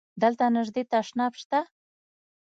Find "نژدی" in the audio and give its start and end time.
0.55-0.83